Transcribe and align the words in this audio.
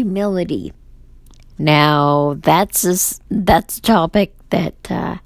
humility. 0.00 0.72
Now, 1.58 2.36
that's 2.40 2.84
a, 2.84 3.20
that's 3.28 3.76
a 3.78 3.82
topic 3.82 4.34
that 4.48 4.90
uh, 4.90 5.16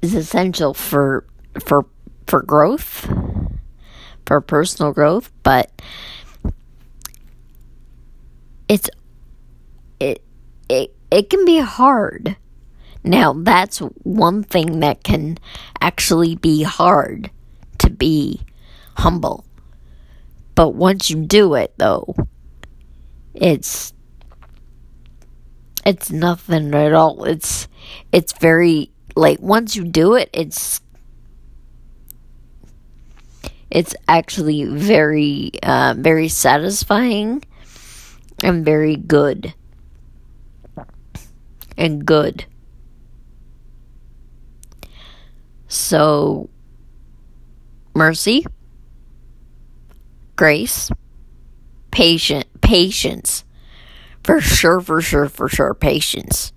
is 0.00 0.14
essential 0.14 0.74
for 0.74 1.26
for 1.58 1.86
for 2.28 2.42
growth, 2.42 3.10
for 4.26 4.40
personal 4.40 4.92
growth, 4.92 5.32
but 5.42 5.82
it's 8.68 8.88
it 9.98 10.22
it 10.68 10.94
it 11.10 11.30
can 11.30 11.44
be 11.44 11.58
hard. 11.58 12.36
Now, 13.02 13.32
that's 13.32 13.78
one 14.04 14.44
thing 14.44 14.80
that 14.80 15.02
can 15.02 15.38
actually 15.80 16.36
be 16.36 16.62
hard 16.62 17.30
to 17.78 17.90
be 17.90 18.42
humble. 18.98 19.44
But 20.54 20.70
once 20.70 21.10
you 21.10 21.26
do 21.26 21.54
it 21.54 21.74
though, 21.76 22.14
it's 23.36 23.92
it's 25.84 26.10
nothing 26.10 26.74
at 26.74 26.92
all. 26.92 27.24
It's 27.24 27.68
it's 28.12 28.32
very 28.32 28.90
like 29.14 29.40
once 29.40 29.76
you 29.76 29.84
do 29.84 30.14
it, 30.14 30.30
it's 30.32 30.80
it's 33.70 33.94
actually 34.08 34.64
very 34.64 35.52
uh, 35.62 35.94
very 35.96 36.28
satisfying 36.28 37.44
and 38.42 38.64
very 38.64 38.96
good 38.96 39.54
and 41.76 42.04
good. 42.04 42.46
So 45.68 46.48
mercy, 47.94 48.46
grace, 50.36 50.90
patient 51.90 52.46
patience. 52.66 53.44
For 54.24 54.40
sure, 54.40 54.80
for 54.80 55.00
sure, 55.00 55.28
for 55.28 55.48
sure, 55.48 55.72
patience. 55.72 56.52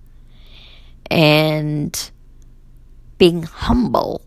And 1.12 2.12
being 3.20 3.44
humble, 3.44 4.26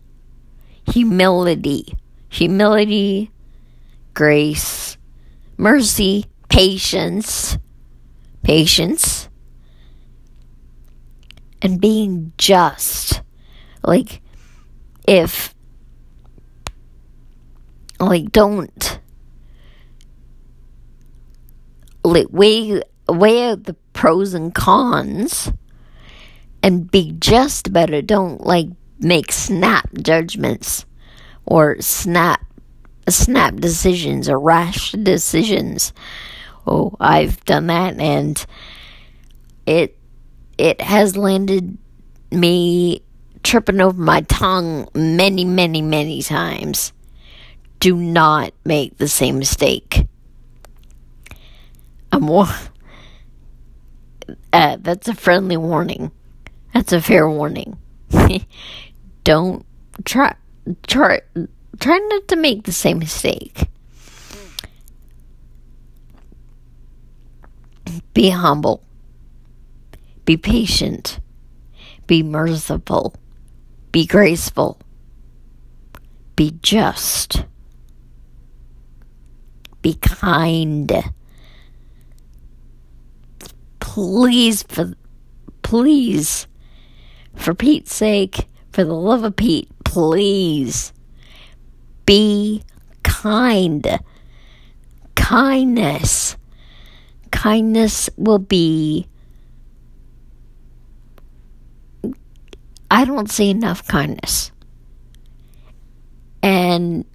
humility, 0.89 1.93
humility, 2.29 3.31
grace, 4.13 4.97
mercy, 5.57 6.25
patience, 6.47 7.57
patience, 8.43 9.27
and 11.61 11.81
being 11.81 12.31
just. 12.37 13.21
Like, 13.83 14.21
if, 15.05 15.53
like, 17.99 18.31
don't, 18.31 18.71
like, 18.83 18.99
weigh 22.03 22.81
weigh 23.07 23.49
out 23.49 23.63
the 23.63 23.75
pros 23.93 24.33
and 24.33 24.53
cons 24.53 25.51
and 26.61 26.89
be 26.89 27.13
just 27.19 27.67
about 27.67 27.91
it. 27.91 28.07
Don't 28.07 28.41
like 28.41 28.67
make 28.99 29.31
snap 29.31 29.89
judgments 30.01 30.85
or 31.45 31.79
snap 31.81 32.41
snap 33.09 33.55
decisions 33.55 34.29
or 34.29 34.39
rash 34.39 34.91
decisions. 34.93 35.93
Oh, 36.65 36.95
I've 36.99 37.43
done 37.45 37.67
that 37.67 37.99
and 37.99 38.43
it 39.65 39.97
it 40.57 40.79
has 40.81 41.17
landed 41.17 41.77
me 42.31 43.01
tripping 43.43 43.81
over 43.81 43.99
my 43.99 44.21
tongue 44.21 44.87
many, 44.95 45.43
many, 45.43 45.81
many 45.81 46.21
times. 46.21 46.93
Do 47.79 47.95
not 47.95 48.53
make 48.63 48.97
the 48.97 49.09
same 49.09 49.39
mistake. 49.39 50.02
I'm 52.13 52.29
uh, 54.53 54.77
that's 54.79 55.07
a 55.07 55.15
friendly 55.15 55.57
warning. 55.57 56.11
That's 56.71 56.93
a 56.93 57.01
fair 57.01 57.27
warning. 57.27 57.79
Don't 59.23 59.65
try 60.05 60.35
try 60.85 61.21
try 61.79 61.97
not 61.97 62.27
to 62.27 62.35
make 62.35 62.65
the 62.65 62.71
same 62.71 62.99
mistake. 62.99 63.67
Be 68.13 68.29
humble. 68.29 68.83
Be 70.25 70.37
patient. 70.37 71.19
Be 72.05 72.21
merciful. 72.21 73.15
Be 73.91 74.05
graceful. 74.05 74.79
Be 76.35 76.59
just. 76.61 77.45
Be 79.81 79.95
kind 79.95 81.11
please, 83.93 84.63
for 84.63 84.91
please, 85.61 86.47
for 87.35 87.53
Pete's 87.53 87.93
sake, 87.93 88.47
for 88.71 88.83
the 88.83 88.95
love 88.95 89.23
of 89.23 89.35
Pete, 89.35 89.69
please 89.83 90.91
be 92.03 92.63
kind. 93.03 93.99
Kindness. 95.13 96.37
Kindness 97.29 98.09
will 98.17 98.39
be. 98.39 99.07
I 102.89 103.05
don't 103.05 103.29
see 103.29 103.51
enough 103.51 103.87
kindness. 103.87 104.51
And 106.41 107.05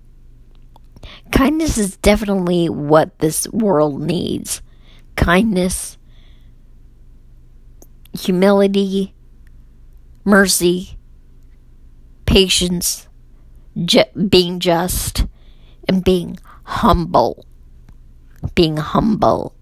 kindness 1.33 1.77
is 1.77 1.97
definitely 1.97 2.69
what 2.69 3.19
this 3.19 3.49
world 3.49 4.01
needs. 4.01 4.63
Kindness 5.17 5.98
humility, 8.25 9.15
mercy, 10.25 10.99
patience, 12.27 13.09
ju- 13.85 14.05
being 14.29 14.61
just, 14.61 15.27
and 15.89 16.05
being 16.05 16.39
humble. 16.65 17.45
Being 18.55 18.77
humble. 18.77 19.55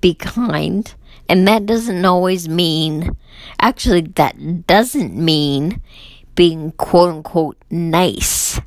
Be 0.00 0.14
kind. 0.14 0.94
And 1.28 1.48
that 1.48 1.66
doesn't 1.66 2.04
always 2.04 2.48
mean, 2.48 3.16
actually, 3.60 4.02
that 4.02 4.66
doesn't 4.66 5.14
mean 5.14 5.82
being 6.34 6.72
quote 6.72 7.10
unquote 7.10 7.56
nice. 7.70 8.60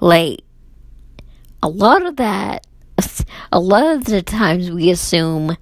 Like, 0.00 0.40
a 1.62 1.68
lot 1.68 2.04
of 2.04 2.16
that, 2.16 2.66
a 3.52 3.60
lot 3.60 3.96
of 3.96 4.04
the 4.04 4.22
times 4.22 4.70
we 4.70 4.90
assume 4.90 5.56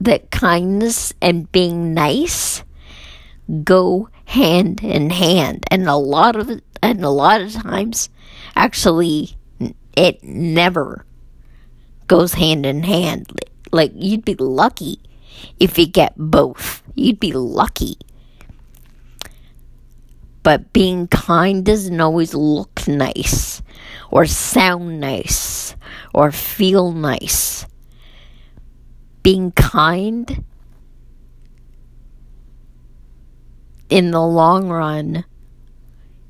that 0.00 0.30
kindness 0.30 1.12
and 1.20 1.50
being 1.52 1.94
nice 1.94 2.62
go 3.62 4.08
hand 4.26 4.82
in 4.82 5.10
hand, 5.10 5.64
and 5.70 5.86
a 5.88 5.96
lot 5.96 6.36
of 6.36 6.50
and 6.82 7.04
a 7.04 7.10
lot 7.10 7.40
of 7.40 7.52
times, 7.52 8.10
actually, 8.56 9.36
it 9.96 10.22
never 10.22 11.04
goes 12.06 12.34
hand 12.34 12.66
in 12.66 12.82
hand. 12.82 13.30
Like 13.72 13.92
you'd 13.94 14.24
be 14.24 14.34
lucky 14.34 15.00
if 15.58 15.78
you 15.78 15.86
get 15.86 16.14
both. 16.16 16.82
You'd 16.94 17.20
be 17.20 17.32
lucky. 17.32 17.96
But 20.44 20.74
being 20.74 21.08
kind 21.08 21.64
doesn't 21.64 22.00
always 22.00 22.34
look 22.34 22.86
nice 22.86 23.62
or 24.10 24.26
sound 24.26 25.00
nice 25.00 25.74
or 26.12 26.30
feel 26.30 26.92
nice. 26.92 27.66
Being 29.22 29.52
kind 29.52 30.44
in 33.88 34.10
the 34.10 34.20
long 34.20 34.68
run 34.68 35.24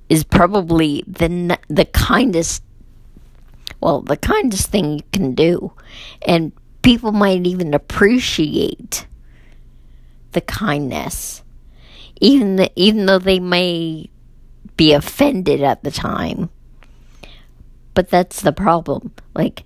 is 0.08 0.24
probably 0.24 1.02
the 1.06 1.58
the 1.68 1.84
kindest 1.86 2.62
well 3.80 4.02
the 4.02 4.16
kindest 4.16 4.70
thing 4.70 4.98
you 4.98 5.04
can 5.12 5.34
do 5.34 5.72
and 6.26 6.52
people 6.82 7.12
might 7.12 7.46
even 7.46 7.72
appreciate 7.72 9.06
the 10.32 10.40
kindness 10.40 11.43
even 12.20 12.56
the, 12.56 12.70
even 12.76 13.06
though 13.06 13.18
they 13.18 13.40
may 13.40 14.08
be 14.76 14.92
offended 14.92 15.62
at 15.62 15.82
the 15.82 15.90
time 15.90 16.50
but 17.94 18.10
that's 18.10 18.42
the 18.42 18.52
problem. 18.52 19.12
Like, 19.34 19.64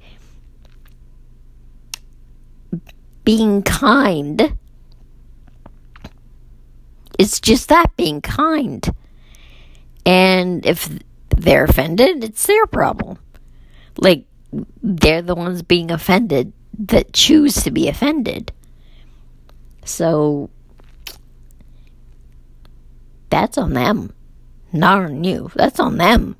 being 3.24 3.62
kind 3.62 4.56
it's 7.18 7.40
just 7.40 7.68
that 7.68 7.96
being 7.96 8.20
kind. 8.20 8.88
And 10.06 10.64
if 10.64 10.88
they're 11.30 11.64
offended, 11.64 12.22
it's 12.22 12.46
their 12.46 12.66
problem. 12.66 13.18
Like, 13.96 14.24
they're 14.82 15.22
the 15.22 15.34
ones 15.34 15.62
being 15.62 15.90
offended 15.90 16.52
that 16.78 17.12
choose 17.12 17.56
to 17.64 17.72
be 17.72 17.88
offended. 17.88 18.52
So, 19.84 20.48
that's 23.30 23.58
on 23.58 23.74
them, 23.74 24.12
not 24.72 24.98
on 24.98 25.24
you. 25.24 25.50
That's 25.54 25.80
on 25.80 25.96
them. 25.98 26.36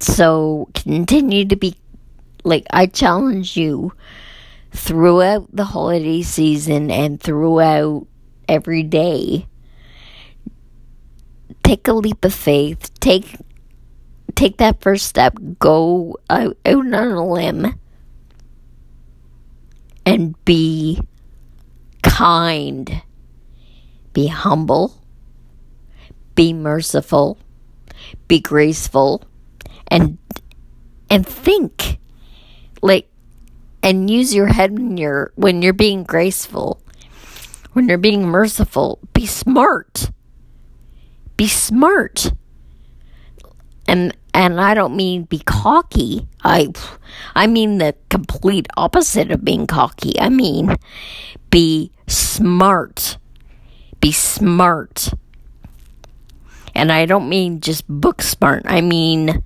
So 0.00 0.68
continue 0.74 1.44
to 1.46 1.56
be 1.56 1.76
like 2.44 2.66
I 2.70 2.86
challenge 2.86 3.56
you 3.56 3.92
throughout 4.70 5.48
the 5.54 5.64
holiday 5.64 6.22
season 6.22 6.90
and 6.90 7.20
throughout 7.20 8.06
every 8.48 8.82
day. 8.82 9.46
Take 11.62 11.88
a 11.88 11.92
leap 11.92 12.24
of 12.24 12.32
faith. 12.32 12.90
Take 13.00 13.36
take 14.34 14.58
that 14.58 14.80
first 14.80 15.06
step. 15.06 15.36
Go 15.58 16.16
out, 16.30 16.56
out 16.64 16.76
on 16.76 16.94
a 16.94 17.26
limb 17.26 17.78
and 20.06 20.42
be 20.44 21.00
kind. 22.02 23.02
Be 24.18 24.26
humble. 24.26 25.00
Be 26.34 26.52
merciful. 26.52 27.38
Be 28.26 28.40
graceful 28.40 29.22
and 29.86 30.18
and 31.08 31.24
think 31.24 32.00
like 32.82 33.08
and 33.80 34.10
use 34.10 34.34
your 34.34 34.48
head 34.48 34.72
when 34.72 34.96
you're 34.96 35.30
when 35.36 35.62
you're 35.62 35.72
being 35.72 36.02
graceful 36.02 36.82
when 37.74 37.88
you're 37.88 37.96
being 37.96 38.26
merciful 38.26 38.98
be 39.14 39.24
smart 39.24 40.10
be 41.36 41.46
smart 41.46 42.32
and 43.86 44.16
and 44.34 44.60
I 44.60 44.74
don't 44.74 44.96
mean 44.96 45.30
be 45.30 45.38
cocky 45.38 46.26
I 46.42 46.72
I 47.36 47.46
mean 47.46 47.78
the 47.78 47.94
complete 48.10 48.66
opposite 48.76 49.30
of 49.30 49.44
being 49.44 49.68
cocky 49.68 50.18
I 50.18 50.28
mean 50.28 50.74
be 51.50 51.92
smart 52.08 53.16
be 54.00 54.12
smart. 54.12 55.12
And 56.74 56.92
I 56.92 57.06
don't 57.06 57.28
mean 57.28 57.60
just 57.60 57.84
book 57.88 58.22
smart. 58.22 58.62
I 58.66 58.80
mean 58.80 59.42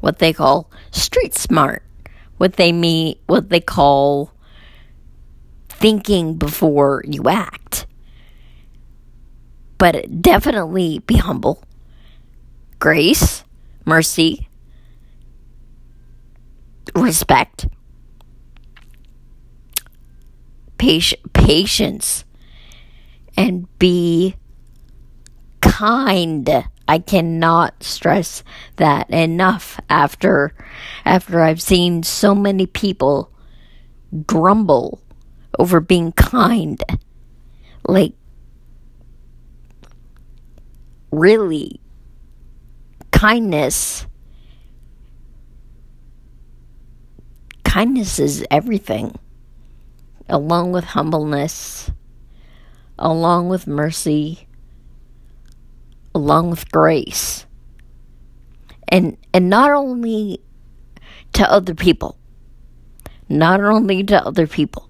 what 0.00 0.18
they 0.18 0.32
call 0.32 0.70
street 0.90 1.34
smart, 1.34 1.82
what 2.36 2.54
they 2.54 2.72
mean, 2.72 3.16
what 3.26 3.48
they 3.48 3.60
call 3.60 4.30
thinking 5.68 6.34
before 6.34 7.02
you 7.06 7.28
act. 7.28 7.86
But 9.78 10.22
definitely 10.22 11.00
be 11.00 11.16
humble, 11.16 11.64
grace, 12.78 13.44
mercy, 13.84 14.48
respect, 16.94 17.66
patience, 20.78 21.20
and 23.36 23.66
be 23.78 24.34
kind 25.60 26.64
I 26.86 26.98
cannot 26.98 27.82
stress 27.82 28.42
that 28.76 29.08
enough 29.10 29.80
after 29.88 30.54
after 31.04 31.40
I've 31.40 31.62
seen 31.62 32.02
so 32.02 32.34
many 32.34 32.66
people 32.66 33.30
grumble 34.26 35.00
over 35.58 35.80
being 35.80 36.12
kind. 36.12 36.82
Like 37.86 38.12
really 41.10 41.80
kindness 43.12 44.06
kindness 47.62 48.18
is 48.18 48.44
everything 48.50 49.16
along 50.28 50.72
with 50.72 50.84
humbleness 50.84 51.90
along 52.98 53.48
with 53.48 53.66
mercy 53.66 54.46
along 56.14 56.50
with 56.50 56.70
grace. 56.70 57.46
And 58.88 59.16
and 59.32 59.50
not 59.50 59.70
only 59.70 60.40
to 61.32 61.50
other 61.50 61.74
people, 61.74 62.16
not 63.28 63.60
only 63.60 64.04
to 64.04 64.24
other 64.24 64.46
people, 64.46 64.88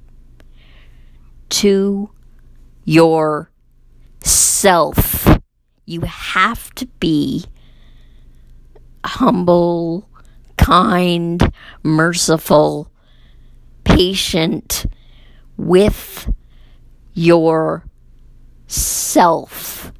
to 1.50 2.10
your 2.84 3.50
self. 4.22 5.26
You 5.86 6.02
have 6.02 6.74
to 6.76 6.86
be 6.98 7.44
humble, 9.04 10.08
kind, 10.56 11.52
merciful, 11.82 12.90
patient 13.84 14.86
with 15.56 16.32
your 17.14 17.84
self 18.66 19.92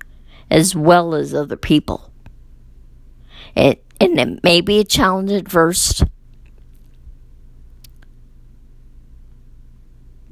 as 0.51 0.75
well 0.75 1.15
as 1.15 1.35
other 1.35 1.57
people. 1.57 2.11
It, 3.57 3.85
and 4.01 4.19
it 4.19 4.43
may 4.43 4.61
be 4.61 4.81
a 4.81 4.85
challenge 4.85 5.31
at 5.33 5.51
first. 5.51 6.05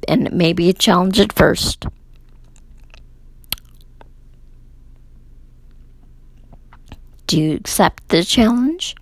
And 0.08 0.26
it 0.26 0.32
may 0.32 0.52
be 0.52 0.68
a 0.68 0.72
challenge 0.72 1.20
at 1.20 1.32
first. 1.32 1.86
Do 7.26 7.40
you 7.40 7.54
accept 7.54 8.08
the 8.08 8.24
challenge? 8.24 8.94